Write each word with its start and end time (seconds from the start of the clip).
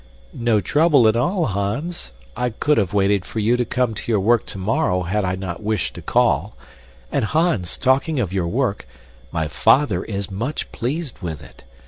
"No 0.33 0.59
trouble 0.59 1.07
at 1.07 1.15
all, 1.15 1.45
Hans. 1.45 2.11
I 2.35 2.49
could 2.49 2.79
have 2.79 2.91
waited 2.91 3.23
for 3.23 3.37
you 3.37 3.55
to 3.55 3.63
come 3.65 3.93
to 3.93 4.11
your 4.11 4.19
work 4.19 4.47
tomorrow, 4.47 5.03
had 5.03 5.23
I 5.23 5.35
not 5.35 5.61
wished 5.61 5.93
to 5.93 6.01
call. 6.01 6.55
And, 7.11 7.23
Hans, 7.23 7.77
talking 7.77 8.19
of 8.19 8.33
your 8.33 8.47
work, 8.47 8.87
my 9.31 9.47
father 9.47 10.03
is 10.03 10.31
much 10.31 10.71
pleased 10.71 11.19
with 11.19 11.43
it. 11.43 11.65